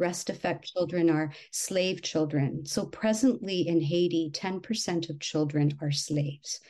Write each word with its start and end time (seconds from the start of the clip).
Restavek 0.00 0.62
children 0.62 1.10
are 1.10 1.32
slave 1.50 2.02
children. 2.02 2.64
So, 2.64 2.86
presently 2.86 3.66
in 3.66 3.80
Haiti, 3.80 4.30
10% 4.32 5.10
of 5.10 5.20
children 5.20 5.76
are 5.80 5.90
slaves. 5.90 6.60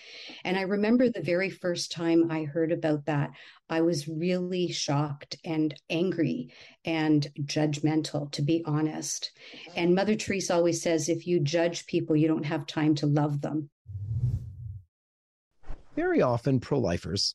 And 0.44 0.56
I 0.56 0.62
remember 0.62 1.08
the 1.08 1.22
very 1.22 1.50
first 1.50 1.92
time 1.92 2.30
I 2.30 2.44
heard 2.44 2.72
about 2.72 3.04
that, 3.06 3.30
I 3.68 3.82
was 3.82 4.08
really 4.08 4.72
shocked 4.72 5.36
and 5.44 5.74
angry 5.90 6.52
and 6.84 7.26
judgmental, 7.42 8.30
to 8.32 8.42
be 8.42 8.62
honest. 8.64 9.32
And 9.76 9.94
Mother 9.94 10.14
Teresa 10.14 10.54
always 10.54 10.82
says 10.82 11.08
if 11.08 11.26
you 11.26 11.40
judge 11.40 11.86
people, 11.86 12.16
you 12.16 12.28
don't 12.28 12.46
have 12.46 12.66
time 12.66 12.94
to 12.96 13.06
love 13.06 13.42
them. 13.42 13.68
Very 15.96 16.22
often, 16.22 16.60
pro 16.60 16.78
lifers, 16.78 17.34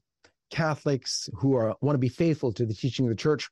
Catholics 0.49 1.29
who 1.35 1.55
are 1.55 1.75
want 1.81 1.95
to 1.95 1.99
be 1.99 2.09
faithful 2.09 2.51
to 2.53 2.65
the 2.65 2.73
teaching 2.73 3.05
of 3.05 3.09
the 3.09 3.15
church, 3.15 3.49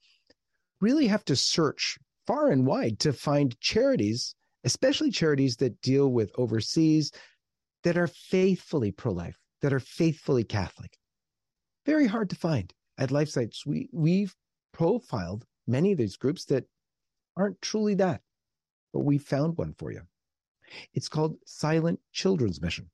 really 0.79 1.07
have 1.07 1.25
to 1.25 1.35
search 1.35 1.97
far 2.31 2.49
and 2.49 2.65
wide 2.65 2.97
to 2.97 3.11
find 3.11 3.59
charities, 3.59 4.35
especially 4.63 5.11
charities 5.11 5.57
that 5.57 5.81
deal 5.81 6.13
with 6.13 6.31
overseas, 6.37 7.11
that 7.83 7.97
are 7.97 8.07
faithfully 8.07 8.89
pro 8.89 9.11
life, 9.11 9.37
that 9.61 9.73
are 9.73 9.81
faithfully 9.81 10.45
Catholic. 10.45 10.97
Very 11.85 12.07
hard 12.07 12.29
to 12.29 12.37
find. 12.37 12.73
At 12.97 13.09
LifeSites, 13.09 13.65
we, 13.65 13.89
we've 13.91 14.33
profiled 14.71 15.45
many 15.67 15.91
of 15.91 15.97
these 15.97 16.15
groups 16.15 16.45
that 16.45 16.63
aren't 17.35 17.61
truly 17.61 17.95
that, 17.95 18.21
but 18.93 19.01
we 19.01 19.17
found 19.17 19.57
one 19.57 19.73
for 19.77 19.91
you. 19.91 20.01
It's 20.93 21.09
called 21.09 21.35
Silent 21.45 21.99
Children's 22.13 22.61
Mission. 22.61 22.89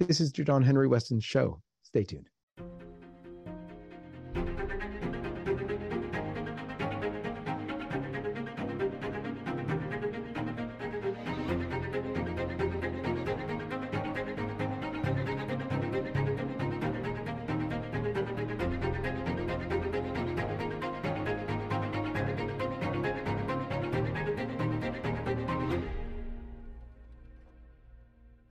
This 0.00 0.20
is 0.20 0.36
your 0.36 0.44
John-Henry 0.44 0.88
Westen 0.88 1.22
show. 1.22 1.62
Stay 1.84 2.02
tuned. 2.02 2.28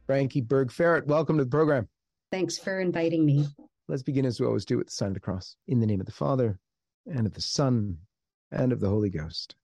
Frankie 0.05 0.41
Burg-Feret, 0.41 1.07
welcome 1.07 1.37
to 1.37 1.43
the 1.43 1.49
program. 1.49 1.87
Thanks 2.31 2.57
for 2.57 2.79
inviting 2.79 3.25
me. 3.25 3.47
Let's 3.87 4.03
begin 4.03 4.25
as 4.25 4.39
we 4.39 4.45
always 4.45 4.65
do 4.65 4.77
with 4.77 4.87
the 4.87 4.93
sign 4.93 5.09
of 5.09 5.13
the 5.15 5.19
cross. 5.19 5.55
In 5.67 5.79
the 5.79 5.87
name 5.87 5.99
of 5.99 6.05
the 6.05 6.11
Father, 6.11 6.59
and 7.07 7.25
of 7.25 7.33
the 7.33 7.41
Son, 7.41 7.97
and 8.51 8.71
of 8.71 8.79
the 8.79 8.89
Holy 8.89 9.09
Ghost. 9.09 9.55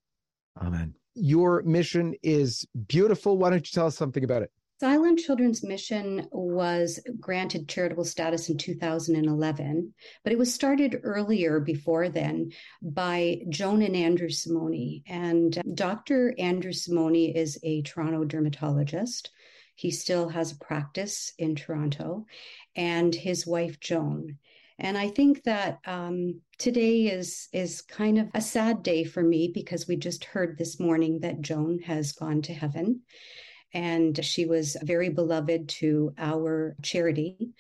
Amen. 0.60 0.96
Your 1.14 1.62
mission 1.64 2.16
is 2.24 2.66
beautiful. 2.88 3.38
Why 3.38 3.52
don't 3.52 3.68
you 3.68 3.72
tell 3.72 3.88
us 3.88 3.98
something 3.98 4.24
about 4.24 4.42
it? 4.42 4.52
Silent 4.80 5.20
Children's 5.20 5.64
Mission 5.64 6.28
was 6.32 7.00
granted 7.20 7.70
charitable 7.70 8.04
status 8.04 8.50
in 8.50 8.58
2011, 8.58 9.94
but 10.24 10.34
it 10.34 10.40
was 10.40 10.52
started 10.52 11.02
earlier 11.04 11.60
before 11.60 12.10
then 12.10 12.52
by 12.82 13.42
Joan 13.50 13.84
and 13.84 13.96
Andrew 13.96 14.30
Simone. 14.30 15.04
And 15.06 15.56
uh, 15.56 15.62
Dr. 15.76 16.34
Andrew 16.40 16.74
Simone 16.74 17.14
is 17.36 17.60
a 17.62 17.84
Toronto 17.84 18.24
dermatologist 18.24 19.30
he 19.76 19.92
still 19.92 20.30
has 20.30 20.52
a 20.52 20.58
practice 20.58 21.34
in 21.38 21.56
Toronto, 21.56 22.26
and 22.76 23.14
his 23.14 23.48
wife 23.48 23.80
Joan. 23.80 24.38
And 24.80 24.98
I 24.98 25.10
think 25.10 25.44
that 25.44 25.80
um, 25.86 26.42
today 26.58 27.06
is 27.06 27.50
is 27.54 27.82
kind 27.82 28.18
of 28.18 28.30
a 28.34 28.42
sad 28.42 28.82
day 28.82 29.04
for 29.04 29.22
me 29.22 29.52
because 29.54 29.88
we 29.88 29.96
just 29.96 30.26
heard 30.26 30.58
this 30.58 30.80
morning 30.80 31.20
that 31.20 31.42
Joan 31.42 31.80
has 31.80 32.14
gone 32.14 32.42
to 32.44 32.54
heaven, 32.54 33.02
and 33.74 34.24
she 34.26 34.46
was 34.46 34.76
very 34.82 35.10
beloved 35.10 35.70
to 35.70 36.14
our 36.18 36.76
charity. 36.82 37.52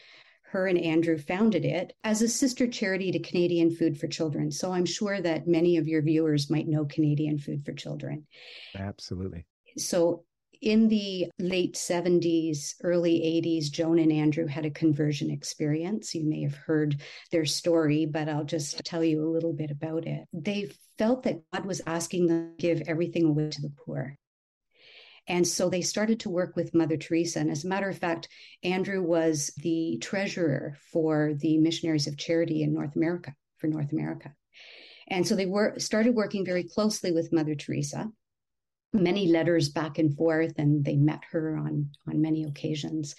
Her 0.51 0.67
and 0.67 0.79
Andrew 0.79 1.17
founded 1.17 1.63
it 1.63 1.93
as 2.03 2.21
a 2.21 2.27
sister 2.27 2.67
charity 2.67 3.11
to 3.11 3.19
Canadian 3.19 3.73
Food 3.73 3.97
for 3.97 4.07
Children. 4.07 4.51
So 4.51 4.73
I'm 4.73 4.85
sure 4.85 5.21
that 5.21 5.47
many 5.47 5.77
of 5.77 5.87
your 5.87 6.01
viewers 6.01 6.49
might 6.49 6.67
know 6.67 6.83
Canadian 6.85 7.37
Food 7.37 7.63
for 7.63 7.71
Children. 7.71 8.25
Absolutely. 8.75 9.45
So 9.77 10.25
in 10.61 10.87
the 10.87 11.31
late 11.39 11.73
70s, 11.73 12.75
early 12.83 13.19
80s, 13.43 13.71
Joan 13.71 13.97
and 13.97 14.11
Andrew 14.11 14.45
had 14.45 14.65
a 14.65 14.69
conversion 14.69 15.31
experience. 15.31 16.13
You 16.13 16.23
may 16.23 16.43
have 16.43 16.55
heard 16.55 17.01
their 17.31 17.45
story, 17.45 18.05
but 18.05 18.29
I'll 18.29 18.43
just 18.43 18.83
tell 18.85 19.03
you 19.03 19.23
a 19.23 19.31
little 19.31 19.53
bit 19.53 19.71
about 19.71 20.05
it. 20.05 20.25
They 20.31 20.71
felt 20.97 21.23
that 21.23 21.41
God 21.51 21.65
was 21.65 21.81
asking 21.87 22.27
them 22.27 22.53
to 22.57 22.61
give 22.61 22.83
everything 22.87 23.25
away 23.25 23.49
to 23.49 23.61
the 23.61 23.73
poor. 23.85 24.17
And 25.27 25.47
so 25.47 25.69
they 25.69 25.81
started 25.81 26.19
to 26.21 26.29
work 26.29 26.55
with 26.55 26.75
Mother 26.75 26.97
Teresa. 26.97 27.39
And 27.39 27.49
as 27.49 27.63
a 27.63 27.67
matter 27.67 27.89
of 27.89 27.97
fact, 27.97 28.27
Andrew 28.63 29.01
was 29.01 29.51
the 29.57 29.97
treasurer 30.01 30.77
for 30.91 31.33
the 31.35 31.57
Missionaries 31.57 32.07
of 32.07 32.17
Charity 32.17 32.63
in 32.63 32.73
North 32.73 32.95
America, 32.95 33.33
for 33.57 33.67
North 33.67 33.91
America. 33.91 34.33
And 35.07 35.27
so 35.27 35.35
they 35.35 35.45
were 35.45 35.77
started 35.79 36.15
working 36.15 36.45
very 36.45 36.63
closely 36.63 37.11
with 37.11 37.33
Mother 37.33 37.55
Teresa 37.55 38.11
many 38.93 39.27
letters 39.27 39.69
back 39.69 39.97
and 39.97 40.15
forth, 40.15 40.53
and 40.57 40.83
they 40.83 40.95
met 40.95 41.21
her 41.31 41.57
on 41.57 41.89
on 42.07 42.21
many 42.21 42.43
occasions. 42.43 43.15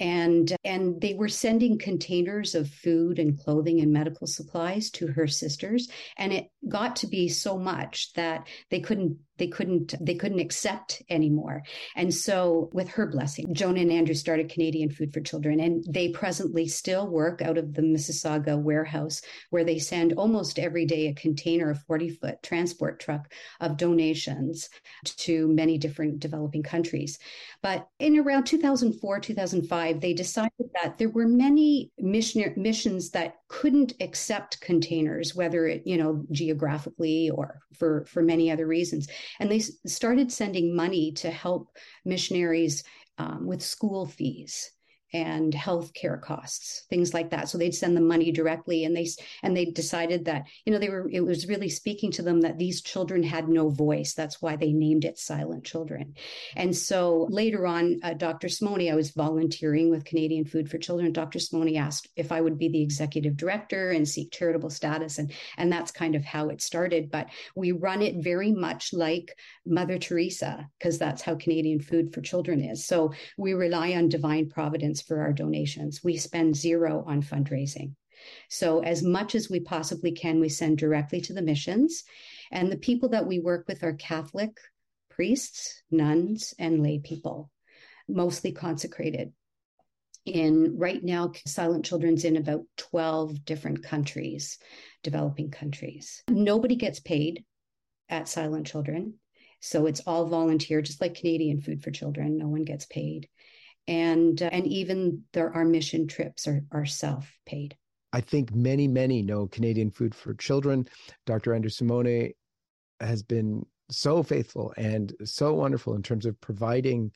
And 0.00 0.52
and 0.64 1.00
they 1.00 1.14
were 1.14 1.28
sending 1.28 1.78
containers 1.78 2.54
of 2.54 2.68
food 2.68 3.18
and 3.18 3.38
clothing 3.38 3.80
and 3.80 3.92
medical 3.92 4.26
supplies 4.26 4.90
to 4.92 5.06
her 5.06 5.28
sisters, 5.28 5.88
and 6.18 6.32
it 6.32 6.48
got 6.68 6.96
to 6.96 7.06
be 7.06 7.28
so 7.28 7.58
much 7.58 8.12
that 8.14 8.48
they 8.70 8.80
couldn't 8.80 9.18
they 9.38 9.48
couldn't 9.48 9.94
they 10.00 10.14
couldn't 10.14 10.40
accept 10.40 11.02
anymore. 11.08 11.62
And 11.96 12.12
so 12.14 12.70
with 12.72 12.88
her 12.90 13.06
blessing 13.06 13.52
joan 13.52 13.76
and 13.76 13.90
andrew 13.90 14.14
started 14.14 14.48
canadian 14.48 14.90
food 14.90 15.12
for 15.12 15.20
children 15.20 15.60
and 15.60 15.84
they 15.88 16.08
presently 16.08 16.66
still 16.66 17.06
work 17.06 17.42
out 17.42 17.58
of 17.58 17.74
the 17.74 17.82
mississauga 17.82 18.60
warehouse 18.60 19.22
where 19.50 19.64
they 19.64 19.78
send 19.78 20.12
almost 20.14 20.58
every 20.58 20.86
day 20.86 21.08
a 21.08 21.14
container 21.14 21.70
a 21.70 21.74
40 21.74 22.10
foot 22.10 22.42
transport 22.42 23.00
truck 23.00 23.32
of 23.60 23.76
donations 23.76 24.68
to 25.04 25.48
many 25.48 25.78
different 25.78 26.20
developing 26.20 26.62
countries. 26.62 27.18
But 27.62 27.88
in 27.98 28.18
around 28.18 28.44
2004 28.44 29.20
2005 29.20 30.00
they 30.00 30.12
decided 30.12 30.70
that 30.82 30.98
there 30.98 31.08
were 31.08 31.28
many 31.28 31.90
missionary 31.98 32.54
missions 32.56 33.10
that 33.10 33.36
couldn't 33.48 33.94
accept 34.00 34.60
containers 34.60 35.34
whether 35.34 35.66
it 35.66 35.82
you 35.86 35.96
know 35.96 36.24
geographically 36.30 37.30
or 37.30 37.60
for 37.78 38.04
for 38.06 38.22
many 38.22 38.50
other 38.50 38.66
reasons 38.66 39.08
and 39.40 39.50
they 39.50 39.60
started 39.60 40.30
sending 40.32 40.74
money 40.74 41.12
to 41.12 41.30
help 41.30 41.76
missionaries 42.04 42.84
um, 43.18 43.46
with 43.46 43.62
school 43.62 44.06
fees 44.06 44.70
and 45.14 45.54
health 45.54 45.94
care 45.94 46.18
costs 46.18 46.84
things 46.90 47.14
like 47.14 47.30
that. 47.30 47.48
So 47.48 47.56
they'd 47.56 47.74
send 47.74 47.96
the 47.96 48.00
money 48.00 48.32
directly 48.32 48.84
and 48.84 48.96
they 48.96 49.08
and 49.42 49.56
they 49.56 49.66
decided 49.66 50.24
that 50.24 50.46
you 50.64 50.72
know 50.72 50.78
they 50.78 50.88
were 50.88 51.08
it 51.10 51.20
was 51.20 51.46
really 51.46 51.68
speaking 51.68 52.10
to 52.12 52.22
them 52.22 52.40
that 52.40 52.58
these 52.58 52.82
children 52.82 53.22
had 53.22 53.48
no 53.48 53.68
voice. 53.68 54.14
That's 54.14 54.42
why 54.42 54.56
they 54.56 54.72
named 54.72 55.04
it 55.04 55.18
silent 55.18 55.64
children. 55.64 56.14
And 56.56 56.76
so 56.76 57.28
later 57.30 57.66
on 57.66 58.00
uh, 58.02 58.14
dr 58.14 58.48
simone 58.48 58.88
i 58.90 58.94
was 58.94 59.12
volunteering 59.12 59.88
with 59.90 60.04
canadian 60.04 60.44
food 60.44 60.68
for 60.68 60.78
children. 60.78 61.12
Dr 61.12 61.38
simone 61.38 61.76
asked 61.76 62.08
if 62.16 62.32
i 62.32 62.40
would 62.40 62.58
be 62.58 62.68
the 62.68 62.82
executive 62.82 63.36
director 63.36 63.90
and 63.90 64.08
seek 64.08 64.32
charitable 64.32 64.70
status 64.70 65.18
and 65.18 65.32
and 65.56 65.72
that's 65.72 65.92
kind 65.92 66.16
of 66.16 66.24
how 66.24 66.48
it 66.48 66.60
started. 66.60 67.10
But 67.10 67.28
we 67.54 67.72
run 67.72 68.02
it 68.02 68.22
very 68.22 68.52
much 68.52 68.92
like 68.92 69.36
mother 69.64 69.98
teresa 69.98 70.68
because 70.78 70.98
that's 70.98 71.22
how 71.22 71.36
canadian 71.36 71.80
food 71.80 72.12
for 72.12 72.20
children 72.20 72.60
is. 72.60 72.84
So 72.84 73.12
we 73.38 73.54
rely 73.54 73.92
on 73.92 74.08
divine 74.08 74.48
providence 74.48 75.03
for 75.04 75.20
our 75.20 75.32
donations. 75.32 76.02
We 76.02 76.16
spend 76.16 76.56
zero 76.56 77.04
on 77.06 77.22
fundraising. 77.22 77.94
So, 78.48 78.80
as 78.80 79.02
much 79.02 79.34
as 79.34 79.50
we 79.50 79.60
possibly 79.60 80.12
can, 80.12 80.40
we 80.40 80.48
send 80.48 80.78
directly 80.78 81.20
to 81.22 81.32
the 81.32 81.42
missions. 81.42 82.04
And 82.50 82.70
the 82.70 82.76
people 82.76 83.10
that 83.10 83.26
we 83.26 83.38
work 83.38 83.66
with 83.68 83.82
are 83.82 83.94
Catholic 83.94 84.58
priests, 85.10 85.82
nuns, 85.90 86.54
and 86.58 86.82
lay 86.82 86.98
people, 86.98 87.50
mostly 88.08 88.52
consecrated. 88.52 89.32
In 90.24 90.78
right 90.78 91.02
now, 91.02 91.32
Silent 91.46 91.84
Children's 91.84 92.24
in 92.24 92.36
about 92.36 92.62
12 92.78 93.44
different 93.44 93.82
countries, 93.82 94.58
developing 95.02 95.50
countries. 95.50 96.22
Nobody 96.28 96.76
gets 96.76 96.98
paid 96.98 97.44
at 98.08 98.28
Silent 98.28 98.66
Children. 98.66 99.14
So 99.60 99.86
it's 99.86 100.00
all 100.00 100.26
volunteer, 100.26 100.82
just 100.82 101.00
like 101.00 101.14
Canadian 101.14 101.60
Food 101.60 101.82
for 101.82 101.90
Children. 101.90 102.38
No 102.38 102.48
one 102.48 102.64
gets 102.64 102.86
paid 102.86 103.28
and 103.88 104.42
uh, 104.42 104.50
and 104.52 104.66
even 104.66 105.22
there 105.32 105.52
our 105.54 105.64
mission 105.64 106.06
trips 106.06 106.46
are, 106.46 106.64
are 106.72 106.86
self 106.86 107.30
paid. 107.46 107.76
I 108.12 108.20
think 108.20 108.54
many 108.54 108.88
many 108.88 109.22
know 109.22 109.46
Canadian 109.46 109.90
Food 109.90 110.14
for 110.14 110.34
Children. 110.34 110.88
Dr. 111.26 111.54
Andrew 111.54 111.70
Simone 111.70 112.30
has 113.00 113.22
been 113.22 113.66
so 113.90 114.22
faithful 114.22 114.72
and 114.76 115.14
so 115.24 115.52
wonderful 115.54 115.94
in 115.94 116.02
terms 116.02 116.26
of 116.26 116.40
providing 116.40 117.12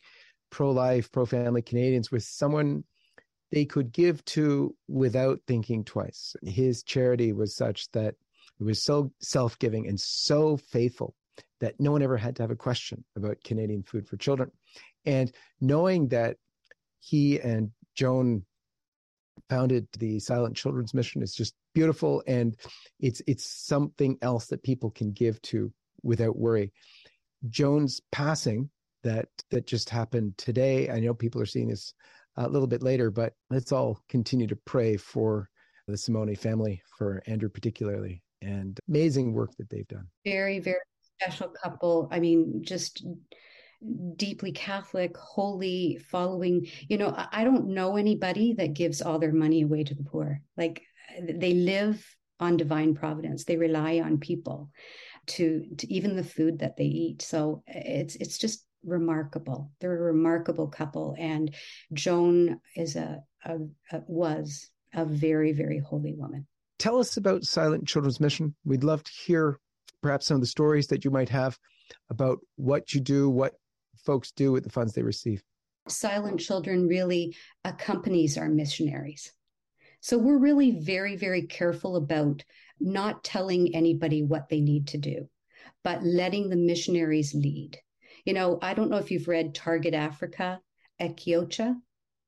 pro 0.50 0.70
life, 0.70 1.10
pro 1.10 1.24
family 1.24 1.62
Canadians 1.62 2.10
with 2.10 2.22
someone 2.22 2.84
they 3.50 3.64
could 3.64 3.92
give 3.92 4.22
to 4.26 4.74
without 4.88 5.40
thinking 5.46 5.84
twice. 5.84 6.36
His 6.42 6.82
charity 6.82 7.32
was 7.32 7.56
such 7.56 7.90
that 7.92 8.14
it 8.60 8.64
was 8.64 8.82
so 8.82 9.12
self 9.20 9.58
giving 9.58 9.86
and 9.86 9.98
so 9.98 10.56
faithful 10.56 11.14
that 11.60 11.78
no 11.78 11.92
one 11.92 12.02
ever 12.02 12.16
had 12.16 12.36
to 12.36 12.42
have 12.42 12.50
a 12.50 12.56
question 12.56 13.04
about 13.16 13.42
Canadian 13.44 13.82
food 13.82 14.08
for 14.08 14.16
children. 14.16 14.50
And 15.06 15.32
knowing 15.60 16.08
that 16.08 16.36
he 17.00 17.40
and 17.40 17.70
Joan 17.94 18.44
founded 19.48 19.88
the 19.98 20.18
Silent 20.18 20.56
Children's 20.56 20.94
Mission 20.94 21.22
is 21.22 21.34
just 21.34 21.54
beautiful, 21.74 22.22
and 22.26 22.56
it's 23.00 23.22
it's 23.26 23.44
something 23.44 24.18
else 24.22 24.46
that 24.46 24.62
people 24.62 24.90
can 24.90 25.12
give 25.12 25.40
to 25.42 25.72
without 26.02 26.36
worry. 26.36 26.72
Joan's 27.48 28.00
passing 28.12 28.70
that 29.04 29.28
that 29.50 29.66
just 29.66 29.90
happened 29.90 30.36
today. 30.38 30.90
I 30.90 31.00
know 31.00 31.14
people 31.14 31.40
are 31.40 31.46
seeing 31.46 31.68
this 31.68 31.94
a 32.36 32.48
little 32.48 32.68
bit 32.68 32.82
later, 32.82 33.10
but 33.10 33.32
let's 33.50 33.72
all 33.72 34.00
continue 34.08 34.46
to 34.46 34.56
pray 34.56 34.96
for 34.96 35.48
the 35.86 35.96
Simone 35.96 36.34
family, 36.36 36.82
for 36.98 37.22
Andrew 37.26 37.48
particularly, 37.48 38.22
and 38.42 38.78
amazing 38.88 39.32
work 39.32 39.50
that 39.58 39.70
they've 39.70 39.88
done. 39.88 40.06
Very, 40.24 40.58
very 40.58 40.76
special 41.20 41.48
couple. 41.62 42.08
I 42.12 42.20
mean, 42.20 42.62
just 42.62 43.04
deeply 44.16 44.52
Catholic, 44.52 45.16
holy, 45.16 45.98
following. 46.10 46.66
You 46.88 46.98
know, 46.98 47.14
I 47.32 47.44
don't 47.44 47.69
know 47.69 47.96
anybody 47.96 48.54
that 48.54 48.75
gives 48.75 49.02
all 49.02 49.19
their 49.19 49.32
money 49.32 49.62
away 49.62 49.84
to 49.84 49.94
the 49.94 50.04
poor. 50.04 50.40
Like 50.56 50.82
they 51.20 51.54
live 51.54 52.04
on 52.40 52.56
divine 52.56 52.94
providence. 52.94 53.44
They 53.44 53.56
rely 53.56 54.00
on 54.00 54.19
people 54.19 54.70
to, 55.26 55.64
to 55.78 55.92
even 55.92 56.16
the 56.16 56.25
food 56.25 56.60
that 56.60 56.76
they 56.76 56.84
eat. 56.84 57.22
So 57.22 57.62
it's 57.66 58.16
it's 58.16 58.38
just 58.38 58.64
remarkable. 58.84 59.72
They're 59.80 59.96
a 59.96 60.12
remarkable 60.12 60.69
couple, 60.69 61.14
and 61.19 61.54
Joan 61.92 62.60
is 62.76 62.96
a, 62.96 63.20
a, 63.44 63.56
a 63.92 64.02
was 64.06 64.70
a 64.94 65.04
very 65.04 65.52
very 65.52 65.78
holy 65.78 66.14
woman. 66.14 66.46
Tell 66.78 66.98
us 66.98 67.16
about 67.16 67.44
Silent 67.44 67.86
Children's 67.86 68.20
Mission. 68.20 68.54
We'd 68.64 68.84
love 68.84 69.02
to 69.02 69.12
hear 69.26 69.58
perhaps 70.00 70.26
some 70.26 70.36
of 70.36 70.40
the 70.40 70.46
stories 70.46 70.86
that 70.88 71.04
you 71.04 71.10
might 71.10 71.28
have 71.28 71.58
about 72.08 72.38
what 72.56 72.94
you 72.94 73.00
do, 73.00 73.28
what 73.28 73.54
folks 73.98 74.32
do 74.32 74.52
with 74.52 74.64
the 74.64 74.70
funds 74.70 74.92
they 74.92 75.02
receive? 75.02 75.42
Silent 75.88 76.40
Children 76.40 76.86
really 76.86 77.36
accompanies 77.64 78.36
our 78.36 78.48
missionaries. 78.48 79.32
So 80.00 80.18
we're 80.18 80.38
really 80.38 80.72
very, 80.72 81.16
very 81.16 81.42
careful 81.42 81.96
about 81.96 82.44
not 82.80 83.24
telling 83.24 83.74
anybody 83.74 84.22
what 84.22 84.48
they 84.48 84.60
need 84.60 84.88
to 84.88 84.98
do, 84.98 85.28
but 85.82 86.04
letting 86.04 86.48
the 86.48 86.56
missionaries 86.56 87.34
lead. 87.34 87.78
You 88.24 88.34
know, 88.34 88.58
I 88.62 88.74
don't 88.74 88.90
know 88.90 88.98
if 88.98 89.10
you've 89.10 89.28
read 89.28 89.54
Target 89.54 89.94
Africa, 89.94 90.60
Ekeocha. 91.00 91.76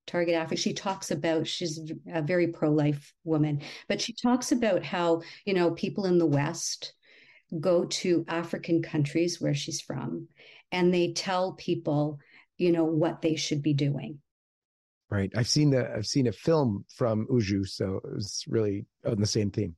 Target 0.06 0.34
Africa. 0.34 0.61
She 0.61 0.73
talks 0.73 1.12
about 1.12 1.46
she's 1.46 1.93
a 2.12 2.20
very 2.20 2.49
pro-life 2.49 3.14
woman, 3.23 3.61
but 3.87 4.00
she 4.00 4.12
talks 4.12 4.50
about 4.50 4.82
how 4.82 5.23
you 5.44 5.55
know 5.55 5.70
people 5.70 6.06
in 6.06 6.19
the 6.19 6.26
West 6.26 6.94
go 7.61 7.84
to 7.84 8.25
African 8.26 8.82
countries 8.82 9.40
where 9.40 9.55
she's 9.55 9.81
from 9.81 10.26
and 10.72 10.93
they 10.93 11.12
tell 11.12 11.52
people, 11.52 12.19
you 12.56 12.72
know, 12.72 12.84
what 12.84 13.22
they 13.22 13.37
should 13.37 13.62
be 13.62 13.75
doing. 13.75 14.19
Right. 15.11 15.31
I've 15.34 15.49
seen 15.49 15.70
the 15.70 15.90
I've 15.93 16.06
seen 16.06 16.28
a 16.28 16.32
film 16.32 16.84
from 16.94 17.26
Uju, 17.26 17.67
so 17.67 18.00
it 18.05 18.14
was 18.14 18.44
really 18.46 18.87
on 19.05 19.20
the 19.20 19.26
same 19.26 19.50
theme. 19.50 19.75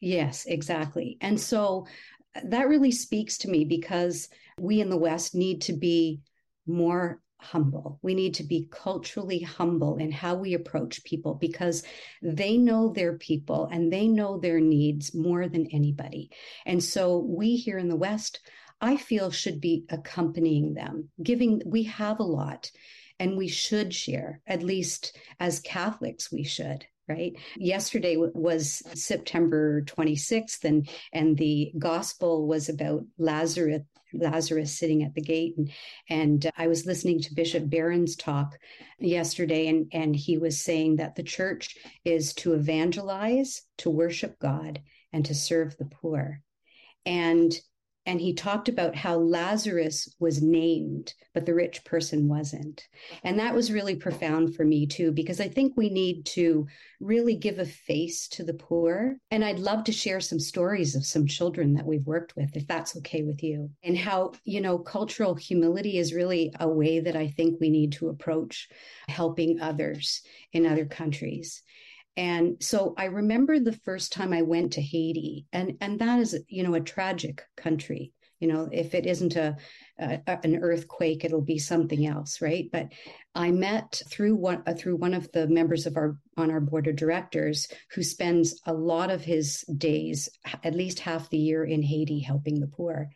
Yes, 0.00 0.46
exactly. 0.46 1.18
And 1.20 1.38
so 1.40 1.86
uh, 2.34 2.40
that 2.46 2.68
really 2.68 2.90
speaks 2.90 3.38
to 3.38 3.48
me 3.48 3.64
because 3.64 4.28
we 4.58 4.80
in 4.80 4.90
the 4.90 4.96
West 4.96 5.36
need 5.36 5.62
to 5.62 5.72
be 5.72 6.20
more 6.66 7.20
humble. 7.42 7.98
We 8.02 8.14
need 8.14 8.34
to 8.34 8.44
be 8.44 8.68
culturally 8.70 9.40
humble 9.40 9.96
in 9.96 10.10
how 10.10 10.34
we 10.34 10.54
approach 10.54 11.04
people 11.04 11.34
because 11.34 11.82
they 12.22 12.56
know 12.56 12.92
their 12.92 13.18
people 13.18 13.68
and 13.70 13.92
they 13.92 14.06
know 14.08 14.38
their 14.38 14.60
needs 14.60 15.14
more 15.14 15.48
than 15.48 15.66
anybody. 15.72 16.30
And 16.64 16.82
so 16.82 17.18
we 17.18 17.56
here 17.56 17.78
in 17.78 17.88
the 17.88 17.96
West, 17.96 18.40
I 18.82 18.96
feel 18.96 19.30
should 19.30 19.60
be 19.60 19.84
accompanying 19.88 20.74
them, 20.74 21.08
giving, 21.22 21.62
we 21.64 21.84
have 21.84 22.18
a 22.20 22.24
lot 22.24 22.70
and 23.18 23.36
we 23.36 23.48
should 23.48 23.94
share, 23.94 24.40
at 24.46 24.62
least 24.62 25.16
as 25.38 25.60
Catholics, 25.60 26.30
we 26.30 26.44
should 26.44 26.84
right? 27.08 27.32
Yesterday 27.56 28.16
was 28.16 28.80
september 28.94 29.82
26th 29.82 30.64
and 30.64 30.88
and 31.12 31.36
the 31.36 31.72
gospel 31.76 32.46
was 32.46 32.68
about 32.68 33.02
lazarus 33.18 33.82
lazarus 34.14 34.78
sitting 34.78 35.02
at 35.02 35.12
the 35.14 35.20
gate 35.20 35.54
and 35.56 35.72
and 36.08 36.46
uh, 36.46 36.50
i 36.56 36.68
was 36.68 36.86
listening 36.86 37.20
to 37.20 37.34
bishop 37.34 37.68
barron's 37.68 38.14
talk 38.14 38.58
yesterday 38.98 39.66
and 39.66 39.86
and 39.92 40.14
he 40.14 40.38
was 40.38 40.62
saying 40.62 40.96
that 40.96 41.16
the 41.16 41.22
church 41.22 41.76
is 42.04 42.34
to 42.34 42.52
evangelize 42.52 43.62
to 43.78 43.90
worship 43.90 44.38
god 44.38 44.80
and 45.12 45.26
to 45.26 45.34
serve 45.34 45.76
the 45.76 45.84
poor. 45.84 46.40
And 47.04 47.52
and 48.04 48.20
he 48.20 48.34
talked 48.34 48.68
about 48.68 48.96
how 48.96 49.16
Lazarus 49.16 50.08
was 50.18 50.42
named, 50.42 51.14
but 51.34 51.46
the 51.46 51.54
rich 51.54 51.84
person 51.84 52.28
wasn't. 52.28 52.88
And 53.22 53.38
that 53.38 53.54
was 53.54 53.70
really 53.70 53.94
profound 53.94 54.56
for 54.56 54.64
me 54.64 54.86
too, 54.86 55.12
because 55.12 55.40
I 55.40 55.48
think 55.48 55.76
we 55.76 55.88
need 55.88 56.26
to 56.26 56.66
really 57.00 57.36
give 57.36 57.58
a 57.58 57.66
face 57.66 58.28
to 58.28 58.44
the 58.44 58.54
poor. 58.54 59.16
And 59.30 59.44
I'd 59.44 59.58
love 59.58 59.84
to 59.84 59.92
share 59.92 60.20
some 60.20 60.40
stories 60.40 60.94
of 60.96 61.06
some 61.06 61.26
children 61.26 61.74
that 61.74 61.86
we've 61.86 62.06
worked 62.06 62.34
with, 62.36 62.56
if 62.56 62.66
that's 62.66 62.96
okay 62.96 63.22
with 63.22 63.42
you, 63.42 63.70
and 63.84 63.96
how, 63.96 64.32
you 64.44 64.60
know, 64.60 64.78
cultural 64.78 65.34
humility 65.34 65.98
is 65.98 66.12
really 66.12 66.52
a 66.58 66.68
way 66.68 67.00
that 67.00 67.16
I 67.16 67.28
think 67.28 67.60
we 67.60 67.70
need 67.70 67.92
to 67.92 68.08
approach 68.08 68.68
helping 69.08 69.60
others 69.60 70.22
in 70.52 70.66
other 70.66 70.86
countries. 70.86 71.62
And 72.16 72.62
so 72.62 72.94
I 72.96 73.06
remember 73.06 73.58
the 73.58 73.72
first 73.72 74.12
time 74.12 74.32
I 74.32 74.42
went 74.42 74.74
to 74.74 74.82
Haiti, 74.82 75.46
and 75.52 75.78
and 75.80 75.98
that 76.00 76.18
is 76.18 76.38
you 76.48 76.62
know 76.62 76.74
a 76.74 76.80
tragic 76.80 77.42
country. 77.56 78.12
You 78.38 78.48
know, 78.48 78.68
if 78.72 78.94
it 78.94 79.06
isn't 79.06 79.36
a, 79.36 79.56
a 79.98 80.20
an 80.26 80.56
earthquake, 80.56 81.24
it'll 81.24 81.40
be 81.42 81.58
something 81.58 82.06
else, 82.06 82.42
right? 82.42 82.68
But 82.70 82.92
I 83.34 83.50
met 83.50 84.02
through 84.10 84.34
one 84.34 84.62
uh, 84.66 84.74
through 84.74 84.96
one 84.96 85.14
of 85.14 85.30
the 85.32 85.46
members 85.46 85.86
of 85.86 85.96
our 85.96 86.18
on 86.36 86.50
our 86.50 86.60
board 86.60 86.86
of 86.86 86.96
directors 86.96 87.68
who 87.94 88.02
spends 88.02 88.60
a 88.66 88.74
lot 88.74 89.10
of 89.10 89.24
his 89.24 89.64
days, 89.78 90.28
at 90.64 90.74
least 90.74 90.98
half 90.98 91.30
the 91.30 91.38
year, 91.38 91.64
in 91.64 91.82
Haiti 91.82 92.20
helping 92.20 92.60
the 92.60 92.66
poor. 92.66 93.10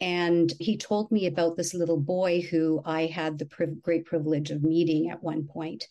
And 0.00 0.52
he 0.58 0.76
told 0.76 1.12
me 1.12 1.26
about 1.26 1.56
this 1.56 1.74
little 1.74 2.00
boy 2.00 2.40
who 2.40 2.80
I 2.84 3.06
had 3.06 3.38
the 3.38 3.76
great 3.82 4.06
privilege 4.06 4.50
of 4.50 4.62
meeting 4.62 5.10
at 5.10 5.22
one 5.22 5.44
point 5.44 5.86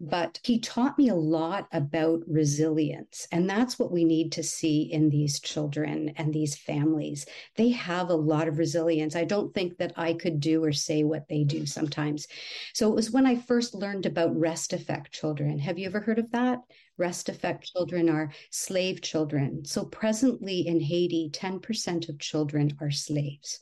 but 0.00 0.38
he 0.44 0.58
taught 0.60 0.98
me 0.98 1.08
a 1.08 1.14
lot 1.14 1.66
about 1.72 2.22
resilience. 2.26 3.26
And 3.32 3.48
that's 3.48 3.78
what 3.78 3.90
we 3.90 4.04
need 4.04 4.32
to 4.32 4.42
see 4.42 4.82
in 4.82 5.10
these 5.10 5.40
children 5.40 6.12
and 6.16 6.32
these 6.32 6.56
families. 6.56 7.26
They 7.56 7.70
have 7.70 8.08
a 8.08 8.14
lot 8.14 8.48
of 8.48 8.58
resilience. 8.58 9.16
I 9.16 9.24
don't 9.24 9.52
think 9.52 9.78
that 9.78 9.92
I 9.96 10.12
could 10.12 10.40
do 10.40 10.62
or 10.62 10.72
say 10.72 11.02
what 11.02 11.28
they 11.28 11.44
do 11.44 11.66
sometimes. 11.66 12.28
So 12.74 12.88
it 12.88 12.94
was 12.94 13.10
when 13.10 13.26
I 13.26 13.36
first 13.36 13.74
learned 13.74 14.06
about 14.06 14.36
restavek 14.36 15.10
children. 15.10 15.58
Have 15.58 15.78
you 15.78 15.86
ever 15.86 16.00
heard 16.00 16.18
of 16.18 16.30
that? 16.30 16.60
Restavek 16.98 17.62
children 17.62 18.08
are 18.08 18.32
slave 18.50 19.00
children. 19.00 19.64
So, 19.64 19.84
presently 19.84 20.66
in 20.66 20.80
Haiti, 20.80 21.30
10% 21.32 22.08
of 22.08 22.18
children 22.18 22.76
are 22.80 22.90
slaves. 22.90 23.60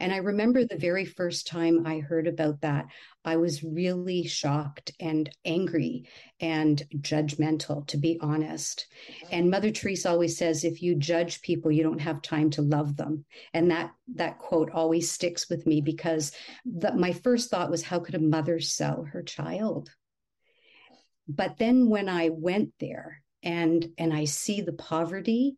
And 0.00 0.12
I 0.12 0.18
remember 0.18 0.64
the 0.64 0.76
very 0.76 1.04
first 1.04 1.46
time 1.46 1.86
I 1.86 2.00
heard 2.00 2.26
about 2.26 2.60
that, 2.60 2.86
I 3.24 3.36
was 3.36 3.64
really 3.64 4.26
shocked 4.26 4.92
and 5.00 5.30
angry 5.44 6.04
and 6.40 6.82
judgmental, 6.98 7.86
to 7.86 7.96
be 7.96 8.18
honest. 8.20 8.86
And 9.30 9.50
Mother 9.50 9.70
Teresa 9.70 10.10
always 10.10 10.36
says, 10.36 10.64
if 10.64 10.82
you 10.82 10.94
judge 10.94 11.40
people, 11.40 11.72
you 11.72 11.82
don't 11.82 12.00
have 12.00 12.20
time 12.20 12.50
to 12.50 12.62
love 12.62 12.96
them. 12.96 13.24
And 13.54 13.70
that, 13.70 13.92
that 14.16 14.38
quote 14.38 14.70
always 14.70 15.10
sticks 15.10 15.48
with 15.48 15.66
me 15.66 15.80
because 15.80 16.32
the, 16.66 16.94
my 16.94 17.12
first 17.12 17.50
thought 17.50 17.70
was, 17.70 17.82
how 17.82 17.98
could 17.98 18.14
a 18.14 18.20
mother 18.20 18.60
sell 18.60 19.04
her 19.04 19.22
child? 19.22 19.90
But 21.26 21.56
then 21.58 21.88
when 21.88 22.08
I 22.08 22.28
went 22.28 22.72
there 22.80 23.22
and 23.42 23.88
and 23.98 24.12
I 24.12 24.24
see 24.24 24.60
the 24.60 24.72
poverty 24.72 25.56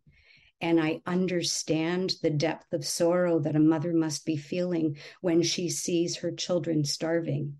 and 0.60 0.80
I 0.80 1.00
understand 1.06 2.14
the 2.22 2.30
depth 2.30 2.72
of 2.72 2.84
sorrow 2.84 3.40
that 3.40 3.56
a 3.56 3.60
mother 3.60 3.92
must 3.92 4.24
be 4.24 4.36
feeling 4.36 4.96
when 5.20 5.42
she 5.42 5.68
sees 5.68 6.16
her 6.16 6.32
children 6.32 6.84
starving. 6.84 7.56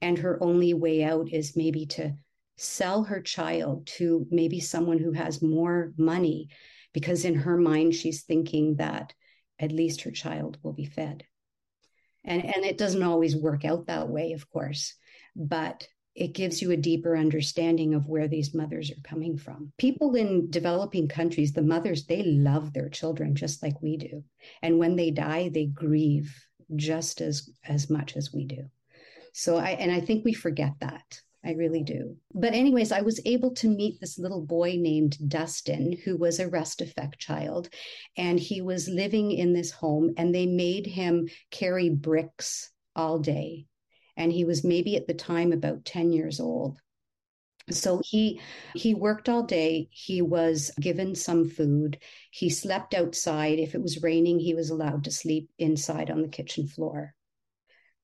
And 0.00 0.18
her 0.18 0.42
only 0.42 0.74
way 0.74 1.04
out 1.04 1.28
is 1.32 1.56
maybe 1.56 1.86
to 1.86 2.16
sell 2.56 3.04
her 3.04 3.20
child 3.20 3.86
to 3.86 4.26
maybe 4.30 4.58
someone 4.58 4.98
who 4.98 5.12
has 5.12 5.40
more 5.40 5.92
money, 5.96 6.48
because 6.92 7.24
in 7.24 7.34
her 7.34 7.56
mind, 7.56 7.94
she's 7.94 8.22
thinking 8.22 8.76
that 8.76 9.14
at 9.58 9.70
least 9.72 10.02
her 10.02 10.10
child 10.10 10.58
will 10.62 10.72
be 10.72 10.84
fed. 10.84 11.24
And, 12.24 12.44
and 12.44 12.64
it 12.64 12.78
doesn't 12.78 13.02
always 13.02 13.36
work 13.36 13.64
out 13.64 13.86
that 13.86 14.08
way, 14.08 14.32
of 14.32 14.48
course, 14.50 14.94
but 15.36 15.86
it 16.14 16.34
gives 16.34 16.60
you 16.60 16.70
a 16.70 16.76
deeper 16.76 17.16
understanding 17.16 17.94
of 17.94 18.06
where 18.06 18.28
these 18.28 18.54
mothers 18.54 18.90
are 18.90 19.00
coming 19.02 19.36
from. 19.36 19.72
People 19.78 20.14
in 20.14 20.50
developing 20.50 21.08
countries, 21.08 21.52
the 21.52 21.62
mothers, 21.62 22.06
they 22.06 22.22
love 22.22 22.72
their 22.72 22.88
children 22.88 23.34
just 23.34 23.62
like 23.62 23.80
we 23.80 23.96
do. 23.96 24.22
And 24.62 24.78
when 24.78 24.96
they 24.96 25.10
die, 25.10 25.48
they 25.48 25.66
grieve 25.66 26.34
just 26.74 27.20
as 27.20 27.50
as 27.64 27.90
much 27.90 28.16
as 28.16 28.32
we 28.32 28.44
do. 28.44 28.70
So 29.32 29.56
I 29.56 29.70
and 29.70 29.90
I 29.90 30.00
think 30.00 30.24
we 30.24 30.32
forget 30.32 30.74
that. 30.80 31.20
I 31.44 31.54
really 31.54 31.82
do. 31.82 32.16
But, 32.32 32.54
anyways, 32.54 32.92
I 32.92 33.00
was 33.00 33.20
able 33.24 33.52
to 33.54 33.68
meet 33.68 34.00
this 34.00 34.16
little 34.16 34.42
boy 34.42 34.76
named 34.78 35.18
Dustin, 35.28 35.96
who 36.04 36.16
was 36.16 36.38
a 36.38 36.48
restavek 36.48 37.18
child. 37.18 37.68
And 38.16 38.38
he 38.38 38.60
was 38.60 38.88
living 38.88 39.32
in 39.32 39.52
this 39.52 39.72
home, 39.72 40.14
and 40.16 40.32
they 40.32 40.46
made 40.46 40.86
him 40.86 41.28
carry 41.50 41.90
bricks 41.90 42.70
all 42.94 43.18
day. 43.18 43.66
And 44.16 44.32
he 44.32 44.44
was 44.44 44.64
maybe 44.64 44.96
at 44.96 45.06
the 45.06 45.14
time 45.14 45.52
about 45.52 45.84
10 45.84 46.12
years 46.12 46.40
old. 46.40 46.78
So 47.70 48.00
he 48.04 48.40
he 48.74 48.92
worked 48.92 49.28
all 49.28 49.44
day. 49.44 49.88
He 49.92 50.20
was 50.20 50.72
given 50.80 51.14
some 51.14 51.48
food. 51.48 51.98
He 52.30 52.50
slept 52.50 52.92
outside. 52.92 53.60
If 53.60 53.74
it 53.74 53.82
was 53.82 54.02
raining, 54.02 54.40
he 54.40 54.52
was 54.52 54.70
allowed 54.70 55.04
to 55.04 55.12
sleep 55.12 55.48
inside 55.58 56.10
on 56.10 56.22
the 56.22 56.28
kitchen 56.28 56.66
floor 56.66 57.14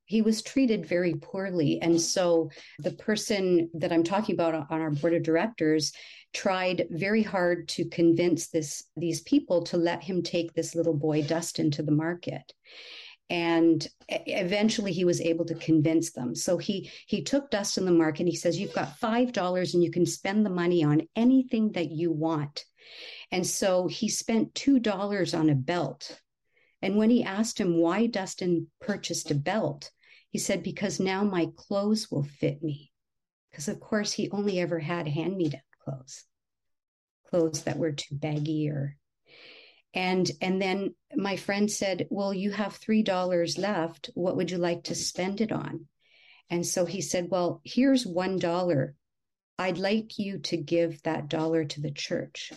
he 0.09 0.23
was 0.23 0.41
treated 0.41 0.87
very 0.87 1.15
poorly. 1.15 1.81
And 1.83 2.00
so 2.00 2.50
the 2.79 2.93
person 2.93 3.71
that 3.75 3.93
I'm 3.93 4.05
talking 4.05 4.35
about 4.35 4.55
on 4.55 4.81
our 4.81 4.91
board 4.91 5.12
of 5.12 5.23
directors 5.23 5.93
tried 6.33 6.87
very 6.91 7.23
hard 7.23 7.69
to 7.69 7.88
convince 7.91 8.49
this 8.49 8.85
these 8.97 9.21
people 9.21 9.65
to 9.65 9.77
let 9.77 10.03
him 10.03 10.23
take 10.23 10.55
this 10.55 10.75
little 10.75 10.95
boy 10.95 11.23
Dustin 11.23 11.71
to 11.73 11.83
the 11.83 11.93
market. 11.93 12.55
And 13.30 13.87
eventually 14.08 14.92
he 14.92 15.04
was 15.04 15.20
able 15.20 15.44
to 15.47 15.54
convince 15.54 16.12
them. 16.12 16.35
So 16.35 16.56
he 16.56 16.90
he 17.06 17.23
took 17.23 17.50
Dustin 17.50 17.85
the 17.85 17.92
market 17.92 18.20
and 18.20 18.28
he 18.28 18.37
says, 18.37 18.58
You've 18.58 18.75
got 18.75 18.99
five 18.99 19.32
dollars 19.32 19.75
and 19.75 19.85
you 19.85 19.90
can 19.90 20.06
spend 20.06 20.47
the 20.47 20.50
money 20.50 20.82
on 20.82 21.08
anything 21.14 21.73
that 21.73 21.90
you 21.90 22.11
want. 22.11 22.64
And 23.30 23.47
so 23.47 23.87
he 23.87 24.08
spent 24.08 24.54
two 24.54 24.78
dollars 24.78 25.35
on 25.35 25.50
a 25.50 25.54
belt. 25.54 26.20
And 26.80 26.97
when 26.97 27.11
he 27.11 27.25
asked 27.25 27.61
him 27.61 27.76
why 27.76 28.06
Dustin 28.06 28.68
purchased 28.80 29.30
a 29.30 29.35
belt, 29.35 29.90
he 30.30 30.38
said, 30.38 30.62
because 30.62 31.00
now 31.00 31.25
my 31.25 31.49
clothes 31.56 32.11
will 32.11 32.23
fit 32.23 32.62
me. 32.62 32.92
Because, 33.50 33.68
of 33.68 33.80
course, 33.80 34.12
he 34.12 34.30
only 34.30 34.61
ever 34.61 34.78
had 34.78 35.08
hand 35.08 35.37
me 35.37 35.49
down 35.49 35.62
clothes, 35.82 36.25
clothes 37.28 37.62
that 37.64 37.78
were 37.78 37.92
too 37.92 38.14
baggy 38.14 38.68
or. 38.68 38.97
And 39.95 40.30
and 40.40 40.61
then 40.61 40.95
my 41.14 41.37
friend 41.37 41.71
said, 41.71 42.07
"Well, 42.11 42.35
you 42.35 42.50
have 42.50 42.76
three 42.76 43.02
dollars 43.02 43.59
left. 43.59 44.11
What 44.14 44.37
would 44.37 44.50
you 44.50 44.59
like 44.59 44.85
to 44.85 44.95
spend 44.95 45.40
it 45.40 45.52
on?" 45.52 45.87
And 46.50 46.66
so 46.66 46.85
he 46.85 47.00
said, 47.00 47.30
"Well, 47.30 47.61
here's 47.64 48.07
one 48.07 48.38
dollar. 48.38 48.95
I'd 49.59 49.78
like 49.78 50.18
you 50.18 50.38
to 50.38 50.57
give 50.57 51.02
that 51.02 51.28
dollar 51.28 51.64
to 51.64 51.80
the 51.80 51.90
church 51.90 52.52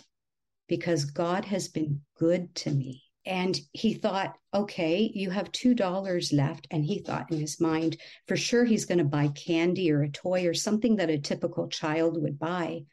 because 0.68 1.06
God 1.06 1.46
has 1.46 1.68
been 1.68 2.02
good 2.16 2.54
to 2.56 2.72
me." 2.72 3.04
And 3.26 3.60
he 3.72 3.94
thought, 3.94 4.36
okay, 4.54 5.12
you 5.14 5.30
have 5.30 5.52
$2 5.52 6.34
left. 6.34 6.68
And 6.72 6.84
he 6.84 7.00
thought 7.00 7.32
in 7.32 7.40
his 7.40 7.62
mind, 7.62 7.98
for 8.28 8.36
sure 8.36 8.66
he's 8.66 8.86
going 8.86 8.98
to 8.98 9.04
buy 9.04 9.28
candy 9.28 9.92
or 9.92 10.02
a 10.02 10.10
toy 10.10 10.48
or 10.48 10.54
something 10.54 10.96
that 10.96 11.10
a 11.10 11.20
typical 11.20 11.68
child 11.68 12.22
would 12.22 12.40
buy. 12.40 12.86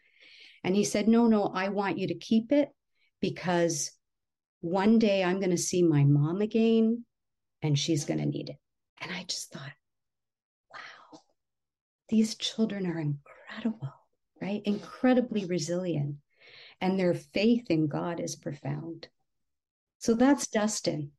And 0.63 0.77
he 0.77 0.85
said, 0.85 1.09
no, 1.09 1.29
no, 1.29 1.45
I 1.45 1.71
want 1.71 1.99
you 1.99 2.09
to 2.09 2.15
keep 2.15 2.53
it 2.53 2.69
because 3.21 3.91
one 4.61 4.99
day 4.99 5.23
I'm 5.23 5.39
going 5.39 5.51
to 5.51 5.59
see 5.59 5.83
my 5.83 6.05
mom 6.05 6.41
again 6.41 7.05
and 7.63 7.79
she's 7.79 8.05
going 8.05 8.21
to 8.21 8.27
need 8.27 8.51
it. 8.51 8.57
And 9.01 9.11
I 9.13 9.25
just 9.25 9.53
thought, 9.53 9.73
wow, 10.73 11.21
these 12.09 12.35
children 12.37 12.87
are 12.87 12.99
incredible, 12.99 13.93
right? 14.41 14.63
Incredibly 14.65 15.45
resilient. 15.45 16.17
And 16.81 16.99
their 16.99 17.15
faith 17.15 17.71
in 17.71 17.87
God 17.87 18.21
is 18.21 18.37
profound. 18.37 19.09
So 19.99 20.15
that's 20.15 20.47
Dustin. 20.47 21.11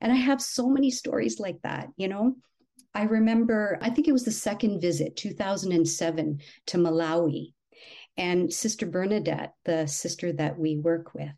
And 0.00 0.12
I 0.12 0.16
have 0.16 0.40
so 0.40 0.68
many 0.68 0.90
stories 0.90 1.40
like 1.40 1.60
that, 1.62 1.88
you 1.96 2.08
know. 2.08 2.36
I 2.94 3.04
remember, 3.04 3.78
I 3.80 3.90
think 3.90 4.08
it 4.08 4.12
was 4.12 4.24
the 4.24 4.32
second 4.32 4.80
visit, 4.80 5.16
2007, 5.16 6.40
to 6.66 6.78
Malawi. 6.78 7.52
And 8.16 8.52
Sister 8.52 8.86
Bernadette, 8.86 9.54
the 9.64 9.86
sister 9.86 10.32
that 10.32 10.58
we 10.58 10.78
work 10.78 11.14
with, 11.14 11.30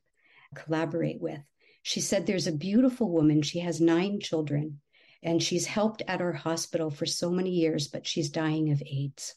collaborate 0.55 1.21
with, 1.21 1.41
she 1.83 2.01
said, 2.01 2.27
There's 2.27 2.47
a 2.47 2.53
beautiful 2.53 3.11
woman. 3.11 3.43
She 3.43 3.61
has 3.61 3.81
nine 3.81 4.21
children, 4.21 4.81
and 5.23 5.43
she's 5.43 5.67
helped 5.67 6.03
at 6.07 6.21
our 6.21 6.33
hospital 6.33 6.91
for 6.91 7.07
so 7.07 7.31
many 7.31 7.51
years, 7.51 7.89
but 7.89 8.07
she's 8.07 8.31
dying 8.31 8.71
of 8.71 8.83
AIDS. 8.87 9.35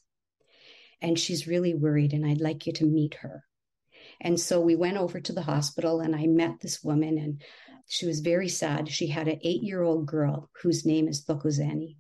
And 1.02 1.20
she's 1.20 1.48
really 1.48 1.74
worried, 1.74 2.14
and 2.14 2.26
I'd 2.26 2.42
like 2.42 2.66
you 2.68 2.74
to 2.74 2.86
meet 2.86 3.16
her. 3.16 3.44
And 4.22 4.40
so 4.40 4.62
we 4.62 4.76
went 4.76 4.98
over 4.98 5.20
to 5.20 5.34
the 5.34 5.42
hospital 5.42 6.00
and 6.02 6.16
I 6.16 6.28
met 6.28 6.60
this 6.62 6.84
woman 6.84 7.18
and 7.18 7.42
she 7.88 8.06
was 8.06 8.22
very 8.22 8.48
sad. 8.48 8.90
She 8.90 9.08
had 9.08 9.28
an 9.28 9.40
eight 9.44 9.64
year 9.64 9.82
old 9.82 10.06
girl 10.06 10.50
whose 10.62 10.86
name 10.86 11.08
is 11.08 11.26
Thokozani. 11.26 11.98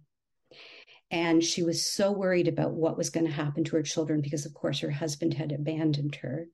And 1.12 1.43
she 1.43 1.62
was 1.62 1.86
so 1.86 2.12
worried 2.12 2.48
about 2.48 2.74
what 2.74 2.98
was 2.98 3.10
going 3.10 3.25
to 3.25 3.32
happen 3.32 3.63
to 3.65 3.75
her 3.75 3.84
children 3.84 4.22
because, 4.22 4.46
of 4.46 4.53
course, 4.53 4.79
her 4.79 4.89
husband 4.89 5.36
had 5.36 5.51
abandoned 5.51 6.15
her. 6.15 6.48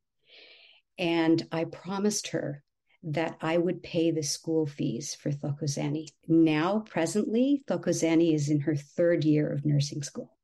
And 0.99 1.47
I 1.51 1.63
promised 1.63 2.27
her 2.27 2.63
that 3.01 3.37
I 3.41 3.57
would 3.57 3.81
pay 3.81 4.11
the 4.11 4.21
school 4.21 4.67
fees 4.67 5.15
for 5.15 5.31
Thokozani. 5.31 6.09
Now, 6.27 6.83
presently, 6.87 7.63
Thokozani 7.67 8.35
is 8.35 8.49
in 8.49 8.59
her 8.59 8.75
third 8.75 9.23
year 9.23 9.51
of 9.51 9.65
nursing 9.65 10.03
school. 10.03 10.37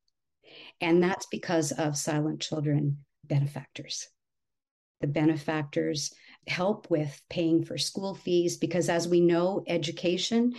And 0.81 1.03
that's 1.03 1.27
because 1.27 1.71
of 1.71 1.97
Silent 1.97 2.39
Children 2.39 3.05
benefactors 3.23 4.07
the 5.01 5.07
benefactors 5.07 6.13
help 6.47 6.89
with 6.89 7.21
paying 7.29 7.63
for 7.63 7.77
school 7.77 8.15
fees 8.15 8.57
because 8.57 8.89
as 8.89 9.07
we 9.07 9.19
know 9.19 9.63
education 9.67 10.53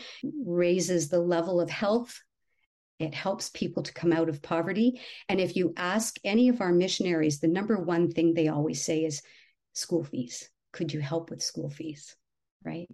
raises 0.44 1.08
the 1.08 1.20
level 1.20 1.60
of 1.60 1.70
health 1.70 2.20
it 2.98 3.14
helps 3.14 3.50
people 3.50 3.82
to 3.82 3.92
come 3.92 4.12
out 4.12 4.28
of 4.28 4.42
poverty 4.42 5.00
and 5.28 5.40
if 5.40 5.56
you 5.56 5.72
ask 5.76 6.16
any 6.24 6.48
of 6.48 6.60
our 6.60 6.72
missionaries 6.72 7.40
the 7.40 7.48
number 7.48 7.76
one 7.78 8.10
thing 8.10 8.34
they 8.34 8.48
always 8.48 8.84
say 8.84 9.04
is 9.04 9.22
school 9.76 10.04
fees? 10.04 10.50
Could 10.72 10.92
you 10.92 11.00
help 11.00 11.30
with 11.30 11.42
school 11.42 11.70
fees 11.70 12.16
right? 12.66 12.88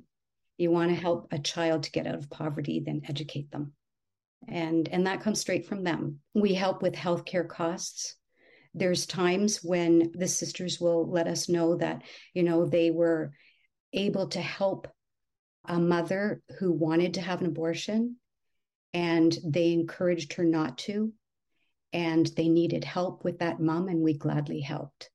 You 0.58 0.70
want 0.70 0.90
to 0.90 1.00
help 1.00 1.32
a 1.32 1.38
child 1.38 1.84
to 1.84 1.90
get 1.90 2.06
out 2.06 2.14
of 2.14 2.30
poverty 2.30 2.80
then 2.84 3.02
educate 3.08 3.50
them. 3.50 3.72
And 4.46 4.88
and 4.88 5.06
that 5.06 5.22
comes 5.22 5.40
straight 5.40 5.66
from 5.66 5.82
them. 5.82 6.20
We 6.34 6.54
help 6.54 6.82
with 6.82 6.94
healthcare 6.94 7.48
costs. 7.48 8.16
There's 8.74 9.06
times 9.06 9.58
when 9.62 10.12
the 10.14 10.28
sisters 10.28 10.80
will 10.80 11.10
let 11.10 11.26
us 11.26 11.48
know 11.48 11.76
that, 11.76 12.02
you 12.34 12.42
know, 12.42 12.66
they 12.66 12.90
were 12.90 13.32
able 13.92 14.28
to 14.28 14.40
help 14.40 14.88
a 15.66 15.78
mother 15.78 16.42
who 16.58 16.72
wanted 16.72 17.14
to 17.14 17.20
have 17.20 17.40
an 17.40 17.46
abortion 17.46 18.16
and 18.94 19.36
they 19.44 19.72
encouraged 19.72 20.34
her 20.34 20.44
not 20.44 20.78
to. 20.78 21.12
And 21.92 22.26
they 22.36 22.48
needed 22.48 22.84
help 22.84 23.22
with 23.22 23.40
that 23.40 23.60
mom, 23.60 23.88
and 23.88 24.00
we 24.00 24.14
gladly 24.14 24.60
helped 24.60 25.10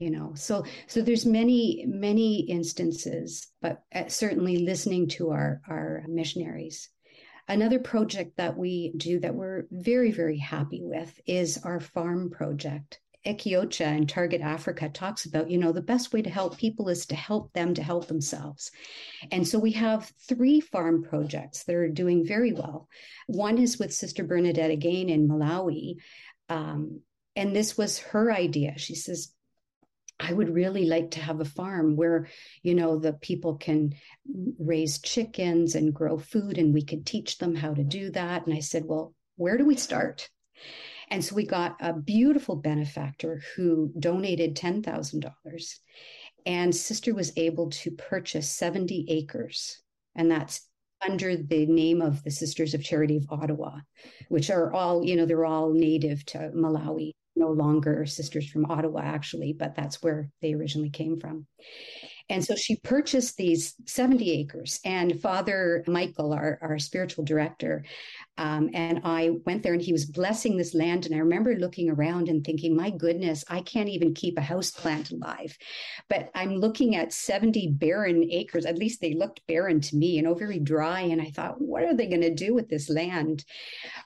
you 0.00 0.10
know 0.10 0.32
so 0.34 0.64
so 0.88 1.00
there's 1.00 1.24
many 1.24 1.84
many 1.86 2.40
instances 2.40 3.46
but 3.62 3.84
uh, 3.94 4.08
certainly 4.08 4.58
listening 4.58 5.06
to 5.06 5.30
our 5.30 5.60
our 5.68 6.02
missionaries 6.08 6.88
Another 7.50 7.80
project 7.80 8.36
that 8.36 8.56
we 8.56 8.92
do 8.96 9.18
that 9.18 9.34
we're 9.34 9.64
very, 9.72 10.12
very 10.12 10.38
happy 10.38 10.82
with 10.84 11.20
is 11.26 11.58
our 11.64 11.80
farm 11.80 12.30
project. 12.30 13.00
Ekeocha 13.26 13.86
and 13.86 14.08
Target 14.08 14.40
Africa 14.40 14.88
talks 14.88 15.24
about, 15.24 15.50
you 15.50 15.58
know, 15.58 15.72
the 15.72 15.82
best 15.82 16.12
way 16.12 16.22
to 16.22 16.30
help 16.30 16.58
people 16.58 16.88
is 16.88 17.06
to 17.06 17.16
help 17.16 17.52
them 17.52 17.74
to 17.74 17.82
help 17.82 18.06
themselves. 18.06 18.70
And 19.32 19.48
so 19.48 19.58
we 19.58 19.72
have 19.72 20.12
three 20.28 20.60
farm 20.60 21.02
projects 21.02 21.64
that 21.64 21.74
are 21.74 21.88
doing 21.88 22.24
very 22.24 22.52
well. 22.52 22.88
One 23.26 23.58
is 23.58 23.80
with 23.80 23.92
Sister 23.92 24.22
Bernadette 24.22 24.70
again 24.70 25.08
in 25.08 25.26
Malawi. 25.26 25.96
Um, 26.48 27.00
and 27.34 27.54
this 27.54 27.76
was 27.76 27.98
her 27.98 28.30
idea. 28.30 28.78
She 28.78 28.94
says, 28.94 29.32
I 30.20 30.32
would 30.32 30.54
really 30.54 30.84
like 30.84 31.12
to 31.12 31.20
have 31.20 31.40
a 31.40 31.46
farm 31.46 31.96
where, 31.96 32.28
you 32.62 32.74
know, 32.74 32.98
the 32.98 33.14
people 33.14 33.56
can 33.56 33.94
raise 34.58 35.00
chickens 35.00 35.74
and 35.74 35.94
grow 35.94 36.18
food 36.18 36.58
and 36.58 36.74
we 36.74 36.82
could 36.82 37.06
teach 37.06 37.38
them 37.38 37.54
how 37.54 37.72
to 37.72 37.82
do 37.82 38.10
that. 38.10 38.46
And 38.46 38.54
I 38.54 38.60
said, 38.60 38.84
well, 38.84 39.14
where 39.36 39.56
do 39.56 39.64
we 39.64 39.76
start? 39.76 40.28
And 41.08 41.24
so 41.24 41.34
we 41.34 41.46
got 41.46 41.76
a 41.80 41.94
beautiful 41.94 42.54
benefactor 42.54 43.42
who 43.56 43.92
donated 43.98 44.56
$10,000. 44.56 45.74
And 46.46 46.76
Sister 46.76 47.14
was 47.14 47.32
able 47.36 47.70
to 47.70 47.90
purchase 47.90 48.50
70 48.50 49.06
acres. 49.08 49.82
And 50.14 50.30
that's 50.30 50.68
under 51.06 51.36
the 51.36 51.66
name 51.66 52.02
of 52.02 52.22
the 52.22 52.30
Sisters 52.30 52.74
of 52.74 52.84
Charity 52.84 53.16
of 53.16 53.26
Ottawa, 53.30 53.78
which 54.28 54.50
are 54.50 54.72
all, 54.72 55.04
you 55.04 55.16
know, 55.16 55.24
they're 55.24 55.46
all 55.46 55.72
native 55.72 56.24
to 56.26 56.50
Malawi 56.54 57.12
no 57.36 57.50
longer 57.50 58.06
sisters 58.06 58.48
from 58.48 58.66
Ottawa, 58.66 59.00
actually, 59.00 59.52
but 59.52 59.74
that's 59.74 60.02
where 60.02 60.30
they 60.42 60.54
originally 60.54 60.90
came 60.90 61.18
from. 61.18 61.46
And 62.28 62.44
so 62.44 62.54
she 62.54 62.76
purchased 62.76 63.36
these 63.36 63.74
70 63.86 64.30
acres. 64.30 64.78
And 64.84 65.20
Father 65.20 65.82
Michael, 65.88 66.32
our, 66.32 66.58
our 66.62 66.78
spiritual 66.78 67.24
director, 67.24 67.84
um, 68.40 68.70
and 68.72 69.02
I 69.04 69.32
went 69.44 69.62
there 69.62 69.74
and 69.74 69.82
he 69.82 69.92
was 69.92 70.06
blessing 70.06 70.56
this 70.56 70.74
land. 70.74 71.04
And 71.04 71.14
I 71.14 71.18
remember 71.18 71.54
looking 71.56 71.90
around 71.90 72.30
and 72.30 72.42
thinking, 72.42 72.74
my 72.74 72.88
goodness, 72.88 73.44
I 73.48 73.60
can't 73.60 73.90
even 73.90 74.14
keep 74.14 74.38
a 74.38 74.40
house 74.40 74.70
plant 74.70 75.10
alive. 75.10 75.58
But 76.08 76.30
I'm 76.34 76.54
looking 76.54 76.96
at 76.96 77.12
70 77.12 77.72
barren 77.72 78.26
acres. 78.30 78.64
At 78.64 78.78
least 78.78 79.02
they 79.02 79.12
looked 79.12 79.46
barren 79.46 79.82
to 79.82 79.96
me, 79.96 80.06
you 80.06 80.22
know, 80.22 80.32
very 80.32 80.58
dry. 80.58 81.02
And 81.02 81.20
I 81.20 81.26
thought, 81.26 81.60
what 81.60 81.82
are 81.82 81.94
they 81.94 82.06
going 82.06 82.22
to 82.22 82.34
do 82.34 82.54
with 82.54 82.70
this 82.70 82.88
land? 82.88 83.44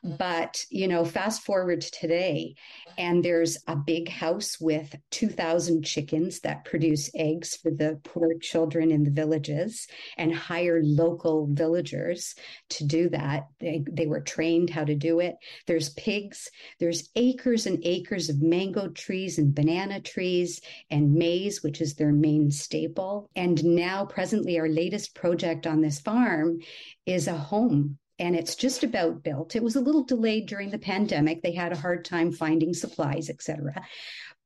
But, 0.02 0.64
you 0.68 0.88
know, 0.88 1.04
fast 1.04 1.42
forward 1.42 1.82
to 1.82 1.90
today, 1.92 2.56
and 2.98 3.24
there's 3.24 3.56
a 3.68 3.76
big 3.76 4.08
house 4.08 4.60
with 4.60 4.96
2,000 5.12 5.84
chickens 5.84 6.40
that 6.40 6.64
produce 6.64 7.08
eggs 7.14 7.54
for 7.54 7.70
the 7.70 8.00
poor 8.02 8.34
children 8.40 8.90
in 8.90 9.04
the 9.04 9.12
villages 9.12 9.86
and 10.16 10.34
hire 10.34 10.80
local 10.82 11.46
villagers 11.50 12.34
to 12.70 12.84
do 12.84 13.08
that. 13.10 13.46
They, 13.60 13.84
they 13.90 14.06
were 14.06 14.23
trained 14.24 14.70
how 14.70 14.84
to 14.84 14.94
do 14.94 15.20
it. 15.20 15.36
There's 15.66 15.90
pigs, 15.90 16.50
there's 16.80 17.10
acres 17.16 17.66
and 17.66 17.78
acres 17.84 18.28
of 18.28 18.42
mango 18.42 18.88
trees 18.88 19.38
and 19.38 19.54
banana 19.54 20.00
trees 20.00 20.60
and 20.90 21.14
maize, 21.14 21.62
which 21.62 21.80
is 21.80 21.94
their 21.94 22.12
main 22.12 22.50
staple. 22.50 23.30
And 23.36 23.62
now, 23.64 24.04
presently, 24.04 24.58
our 24.58 24.68
latest 24.68 25.14
project 25.14 25.66
on 25.66 25.80
this 25.80 26.00
farm 26.00 26.58
is 27.06 27.28
a 27.28 27.36
home 27.36 27.98
and 28.18 28.36
it's 28.36 28.54
just 28.54 28.84
about 28.84 29.22
built. 29.22 29.56
It 29.56 29.62
was 29.62 29.76
a 29.76 29.80
little 29.80 30.04
delayed 30.04 30.46
during 30.46 30.70
the 30.70 30.78
pandemic. 30.78 31.42
They 31.42 31.52
had 31.52 31.72
a 31.72 31.76
hard 31.76 32.04
time 32.04 32.32
finding 32.32 32.72
supplies, 32.72 33.28
etc. 33.28 33.84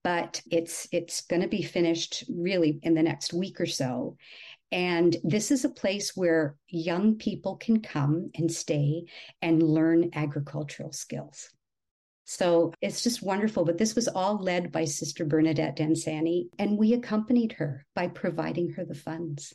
But 0.02 0.40
it's 0.50 0.88
it's 0.90 1.22
going 1.22 1.42
to 1.42 1.48
be 1.48 1.62
finished 1.62 2.24
really 2.28 2.78
in 2.82 2.94
the 2.94 3.02
next 3.02 3.34
week 3.34 3.60
or 3.60 3.66
so. 3.66 4.16
And 4.70 5.16
this 5.24 5.50
is 5.50 5.64
a 5.64 5.70
place 5.70 6.14
where 6.14 6.56
young 6.68 7.16
people 7.16 7.56
can 7.56 7.80
come 7.80 8.30
and 8.34 8.52
stay 8.52 9.04
and 9.40 9.62
learn 9.62 10.10
agricultural 10.14 10.92
skills. 10.92 11.50
So 12.24 12.74
it's 12.82 13.02
just 13.02 13.22
wonderful. 13.22 13.64
But 13.64 13.78
this 13.78 13.94
was 13.94 14.06
all 14.06 14.36
led 14.36 14.70
by 14.70 14.84
Sister 14.84 15.24
Bernadette 15.24 15.78
Dansani, 15.78 16.48
and 16.58 16.76
we 16.76 16.92
accompanied 16.92 17.52
her 17.52 17.86
by 17.94 18.08
providing 18.08 18.72
her 18.72 18.84
the 18.84 18.94
funds. 18.94 19.54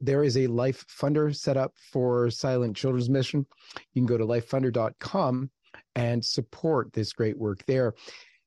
there 0.00 0.24
is 0.24 0.36
a 0.36 0.46
life 0.46 0.84
funder 0.88 1.34
set 1.34 1.56
up 1.56 1.74
for 1.92 2.30
silent 2.30 2.76
children's 2.76 3.10
mission. 3.10 3.46
You 3.92 4.02
can 4.02 4.06
go 4.06 4.16
to 4.16 4.24
lifefunder.com 4.24 5.50
and 5.94 6.24
support 6.24 6.92
this 6.92 7.12
great 7.12 7.38
work 7.38 7.64
there. 7.66 7.94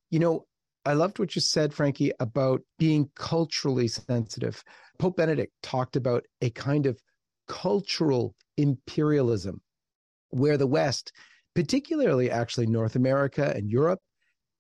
You 0.10 0.20
know 0.20 0.46
i 0.86 0.94
loved 0.94 1.18
what 1.18 1.34
you 1.34 1.42
said 1.42 1.74
frankie 1.74 2.12
about 2.20 2.62
being 2.78 3.10
culturally 3.16 3.88
sensitive. 3.88 4.64
Pope 5.00 5.18
benedict 5.18 5.54
talked 5.62 5.96
about 5.96 6.26
a 6.42 6.50
kind 6.50 6.86
of 6.86 7.00
cultural 7.48 8.36
imperialism 8.58 9.62
where 10.30 10.58
the 10.58 10.68
west 10.68 11.12
particularly 11.56 12.30
actually 12.30 12.66
north 12.66 12.96
america 12.96 13.52
and 13.56 13.70
europe 13.70 14.00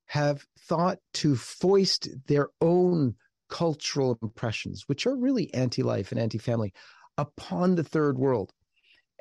have 0.07 0.43
thought 0.67 0.97
to 1.13 1.35
foist 1.35 2.09
their 2.27 2.49
own 2.61 3.15
cultural 3.53 4.17
impressions, 4.23 4.83
which 4.87 5.05
are 5.05 5.15
really 5.15 5.53
anti 5.53 5.83
life 5.83 6.11
and 6.11 6.19
anti 6.19 6.39
family, 6.39 6.73
upon 7.19 7.75
the 7.75 7.83
third 7.83 8.17
world 8.17 8.51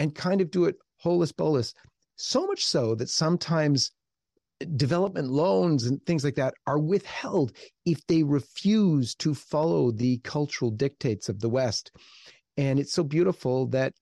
and 0.01 0.15
kind 0.15 0.41
of 0.41 0.51
do 0.51 0.65
it 0.65 0.77
holus 0.97 1.33
bolus. 1.33 1.75
So 2.17 2.47
much 2.47 2.65
so 2.65 2.95
that 2.95 3.11
sometimes 3.11 3.91
development 4.77 5.29
loans 5.29 5.85
and 5.85 6.01
things 6.07 6.25
like 6.25 6.37
that 6.37 6.55
are 6.67 6.79
withheld 6.79 7.53
if 7.85 8.07
they 8.07 8.23
refuse 8.23 9.15
to 9.17 9.35
follow 9.35 9.91
the 9.91 10.19
cultural 10.19 10.71
dictates 10.71 11.29
of 11.29 11.41
the 11.41 11.51
West. 11.51 11.91
And 12.57 12.79
it's 12.79 12.95
so 12.95 13.05
beautiful 13.05 13.67
that, 13.69 13.93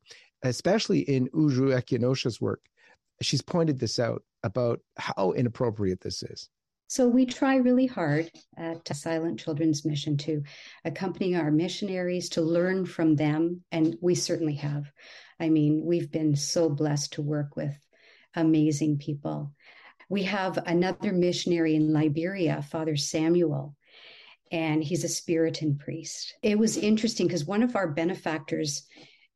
especially 0.45 1.01
in 1.01 1.29
Uju 1.31 1.77
Ekeocha's 1.77 2.41
work, 2.41 2.61
she's 3.21 3.43
pointed 3.43 3.81
this 3.81 3.99
out 3.99 4.23
about 4.45 4.79
how 4.97 5.33
inappropriate 5.33 6.03
this 6.03 6.23
is. 6.23 6.49
So 6.91 7.07
we 7.07 7.25
try 7.25 7.55
really 7.55 7.87
hard 7.87 8.33
at 8.57 8.97
Silent 8.97 9.39
Children's 9.39 9.85
Mission 9.85 10.17
to 10.17 10.43
accompany 10.85 11.37
our 11.37 11.53
missionaries 11.53 12.31
to 12.31 12.43
learn 12.43 12.85
from 12.85 13.15
them. 13.15 13.63
And 13.71 13.97
we 14.01 14.17
certainly 14.17 14.57
have. 14.57 14.91
I 15.39 15.51
mean, 15.51 15.85
we've 15.85 16.11
been 16.11 16.35
so 16.35 16.69
blessed 16.69 17.13
to 17.13 17.23
work 17.23 17.55
with 17.55 17.79
amazing 18.35 18.99
people. 18.99 19.53
We 20.09 20.25
have 20.25 20.59
another 20.67 21.13
missionary 21.13 21.77
in 21.77 21.93
Liberia, 21.93 22.61
Father 22.61 22.97
Samuel, 22.97 23.77
and 24.51 24.83
he's 24.83 25.05
a 25.05 25.09
Spiritan 25.09 25.79
priest. 25.79 26.35
It 26.43 26.59
was 26.59 26.77
interesting 26.77 27.29
because 27.29 27.45
one 27.45 27.63
of 27.63 27.77
our 27.77 27.87
benefactors, 27.87 28.83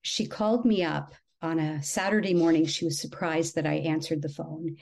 she 0.03 0.27
called 0.27 0.65
me 0.65 0.83
up 0.83 1.15
on 1.41 1.61
a 1.61 1.81
Saturday 1.85 2.35
morning. 2.35 2.67
She 2.67 2.85
was 2.85 3.01
surprised 3.01 3.55
that 3.55 3.67
I 3.67 3.75
answered 3.75 4.23
the 4.23 4.29
phone 4.29 4.77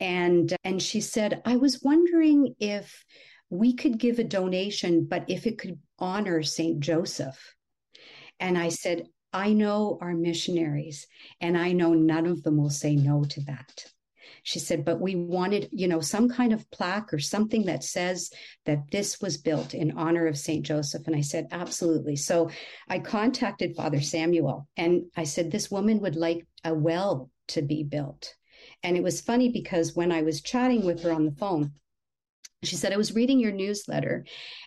and 0.00 0.54
and 0.64 0.82
she 0.82 1.00
said 1.00 1.42
i 1.44 1.56
was 1.56 1.82
wondering 1.82 2.54
if 2.60 3.04
we 3.50 3.74
could 3.74 3.98
give 3.98 4.18
a 4.18 4.24
donation 4.24 5.04
but 5.04 5.24
if 5.28 5.46
it 5.46 5.58
could 5.58 5.78
honor 5.98 6.42
saint 6.42 6.80
joseph. 6.80 7.54
And 8.40 8.56
i 8.56 8.68
said 8.68 9.06
i 9.32 9.52
know 9.52 9.98
our 10.00 10.14
missionaries 10.14 11.06
and 11.40 11.56
i 11.58 11.72
know 11.72 11.94
none 11.94 12.26
of 12.26 12.42
them 12.42 12.56
will 12.56 12.70
say 12.70 12.94
no 12.94 13.24
to 13.24 13.40
that. 13.42 13.86
She 14.44 14.58
said 14.58 14.84
but 14.84 15.00
we 15.00 15.16
wanted 15.16 15.68
you 15.72 15.88
know 15.88 16.00
some 16.00 16.28
kind 16.28 16.52
of 16.52 16.70
plaque 16.70 17.12
or 17.12 17.18
something 17.18 17.64
that 17.64 17.82
says 17.82 18.30
that 18.66 18.90
this 18.92 19.20
was 19.20 19.38
built 19.38 19.74
in 19.74 19.98
honor 19.98 20.26
of 20.26 20.38
saint 20.38 20.64
joseph. 20.64 21.06
And 21.06 21.16
i 21.16 21.22
said 21.22 21.48
absolutely. 21.50 22.16
So 22.16 22.50
i 22.88 22.98
contacted 23.00 23.74
father 23.74 24.00
samuel 24.00 24.68
and 24.76 25.06
i 25.16 25.24
said 25.24 25.50
this 25.50 25.70
woman 25.70 26.00
would 26.00 26.16
like 26.16 26.46
a 26.64 26.72
well 26.72 27.30
to 27.48 27.62
be 27.62 27.82
built 27.82 28.34
and 28.82 28.96
it 28.96 29.02
was 29.02 29.20
funny 29.20 29.50
because 29.50 29.94
when 29.94 30.12
I 30.12 30.22
was 30.22 30.40
chatting 30.40 30.84
with 30.84 31.02
her 31.02 31.12
on 31.12 31.24
the 31.24 31.32
phone, 31.32 31.72
she 32.62 32.76
said, 32.76 32.92
I 32.92 32.96
was 32.96 33.14
reading 33.14 33.38
your 33.38 33.52
newsletter 33.52 34.24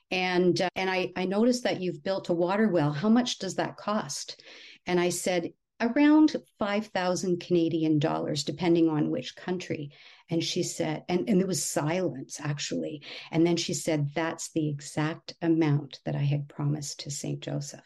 and 0.10 0.60
uh, 0.62 0.70
and 0.76 0.90
I, 0.90 1.12
I 1.16 1.26
noticed 1.26 1.64
that 1.64 1.82
you've 1.82 2.04
built 2.04 2.30
a 2.30 2.34
water 2.34 2.70
well. 2.70 2.94
How 2.94 3.10
much 3.10 3.40
does 3.40 3.56
that 3.56 3.78
cost? 3.78 4.42
And 4.86 5.00
I 5.00 5.10
said, 5.10 5.52
around 5.82 6.36
5,000 6.60 7.40
Canadian 7.40 8.00
dollars, 8.00 8.44
depending 8.44 8.88
on 8.88 9.10
which 9.10 9.36
country. 9.36 9.92
And 10.30 10.44
she 10.44 10.64
said, 10.64 11.04
and, 11.10 11.28
and 11.28 11.40
there 11.40 11.48
was 11.48 11.64
silence 11.64 12.40
actually. 12.42 13.02
And 13.32 13.46
then 13.46 13.58
she 13.58 13.74
said, 13.74 14.12
that's 14.16 14.52
the 14.52 14.70
exact 14.70 15.34
amount 15.42 16.00
that 16.06 16.16
I 16.16 16.20
had 16.24 16.48
promised 16.48 17.02
to 17.02 17.12
St. 17.12 17.42
Joseph. 17.42 17.82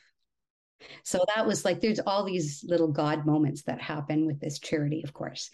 So 1.04 1.24
that 1.36 1.48
was 1.48 1.66
like, 1.66 1.82
there's 1.82 2.02
all 2.02 2.26
these 2.26 2.64
little 2.68 2.92
God 2.92 3.26
moments 3.26 3.64
that 3.64 3.82
happen 3.82 4.28
with 4.28 4.40
this 4.40 4.60
charity, 4.60 5.02
of 5.04 5.14
course. 5.14 5.50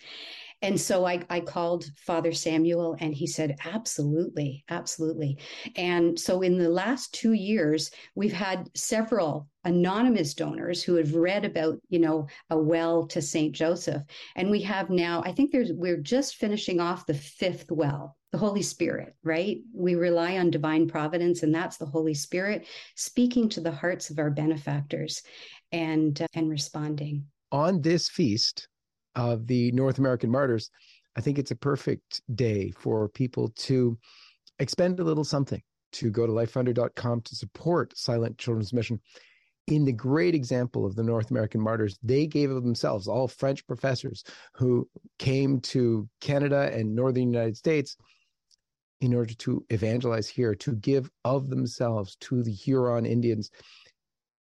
And 0.62 0.80
so 0.80 1.06
I, 1.06 1.22
I 1.30 1.40
called 1.40 1.86
Father 1.98 2.32
Samuel 2.32 2.96
and 3.00 3.14
he 3.14 3.26
said, 3.26 3.58
absolutely, 3.66 4.64
absolutely. 4.70 5.40
And 5.76 6.20
so 6.20 6.42
in 6.42 6.58
the 6.58 6.70
last 6.70 7.14
two 7.14 7.34
years, 7.34 7.92
we've 8.16 8.34
had 8.34 8.70
several 8.76 9.48
anonymous 9.64 10.34
donors 10.34 10.84
who 10.84 10.96
have 10.96 11.16
read 11.16 11.46
about, 11.46 11.80
you 11.90 12.00
know, 12.00 12.28
a 12.50 12.58
well 12.58 13.08
to 13.08 13.22
St. 13.22 13.54
Joseph. 13.54 14.04
And 14.36 14.50
we 14.50 14.62
have 14.62 14.90
now, 14.90 15.24
I 15.26 15.32
think 15.32 15.52
there's, 15.52 15.72
we're 15.74 15.98
just 15.98 16.36
finishing 16.36 16.80
off 16.80 17.06
the 17.06 17.14
fifth 17.14 17.72
well 17.72 18.18
the 18.32 18.38
Holy 18.38 18.62
Spirit, 18.62 19.14
right? 19.24 19.58
We 19.74 19.96
rely 19.96 20.38
on 20.38 20.52
divine 20.52 20.88
providence, 20.88 21.44
and 21.44 21.54
that's 21.54 21.76
the 21.78 21.86
Holy 21.86 22.14
Spirit 22.14 22.66
speaking 22.96 23.50
to 23.50 23.62
the 23.62 23.72
hearts 23.72 24.10
of 24.10 24.20
our 24.20 24.30
benefactors 24.30 25.22
and 25.72 26.22
uh, 26.22 26.28
and 26.34 26.50
responding. 26.50 27.26
On 27.52 27.82
this 27.82 28.08
feast, 28.08 28.70
of 29.16 29.48
the 29.48 29.72
North 29.72 29.98
American 30.00 30.30
martyrs, 30.30 30.70
I 31.16 31.22
think 31.22 31.38
it's 31.38 31.52
a 31.52 31.56
perfect 31.56 32.22
day 32.36 32.72
for 32.72 33.10
people 33.10 33.50
to 33.50 33.98
expend 34.60 35.00
a 35.00 35.04
little 35.04 35.24
something 35.24 35.62
to 35.94 36.10
go 36.10 36.26
to 36.26 36.32
lifefunder.com 36.32 37.22
to 37.22 37.36
support 37.36 37.98
Silent 37.98 38.38
Children's 38.38 38.74
Mission. 38.74 39.00
In 39.68 39.86
the 39.86 39.92
great 39.92 40.34
example 40.34 40.86
of 40.86 40.96
the 40.96 41.04
North 41.04 41.32
American 41.32 41.62
martyrs, 41.62 41.98
they 42.02 42.26
gave 42.26 42.50
of 42.50 42.64
themselves, 42.64 43.08
all 43.08 43.28
French 43.28 43.66
professors 43.68 44.24
who 44.56 44.90
came 45.20 45.60
to 45.62 46.08
Canada 46.20 46.72
and 46.74 46.96
northern 46.96 47.32
United 47.32 47.58
States 47.58 47.98
in 49.02 49.14
order 49.14 49.34
to 49.34 49.66
evangelize 49.70 50.28
here, 50.28 50.56
to 50.56 50.74
give 50.74 51.10
of 51.26 51.50
themselves 51.50 52.16
to 52.22 52.44
the 52.44 52.52
Huron 52.52 53.06
Indians. 53.06 53.50